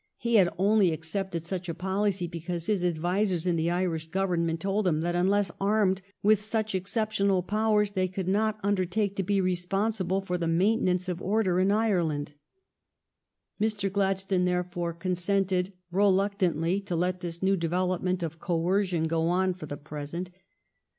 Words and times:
He 0.17 0.37
had 0.37 0.49
only 0.57 0.91
accepted 0.91 1.43
such 1.43 1.69
a 1.69 1.75
policy 1.75 2.25
because 2.25 2.65
his 2.65 2.83
advisers 2.83 3.45
in 3.45 3.55
the 3.55 3.69
Irish 3.69 4.09
Government 4.09 4.59
told 4.59 4.87
him 4.87 5.01
that 5.01 5.13
unless 5.13 5.51
armed 5.61 6.01
with 6.23 6.41
such 6.41 6.73
exceptional 6.73 7.43
powers 7.43 7.91
they 7.91 8.07
could 8.07 8.27
not 8.27 8.59
undertake 8.63 9.15
to 9.17 9.21
be 9.21 9.39
responsi 9.39 10.07
ble 10.07 10.19
for 10.19 10.39
the 10.39 10.47
rnaintenance 10.47 11.07
of 11.07 11.21
order 11.21 11.59
in 11.59 11.69
Ireland. 11.69 12.33
Mr. 13.61 13.91
Gladstone 13.93 14.45
therefore 14.45 14.93
consented 14.93 15.71
reluctantly 15.91 16.79
to 16.81 16.95
let 16.95 17.19
this 17.19 17.43
new 17.43 17.55
development 17.55 18.23
of 18.23 18.39
coercion 18.39 19.05
go 19.07 19.27
on 19.29 19.53
for 19.53 19.67
the 19.67 19.77
present. 19.77 20.31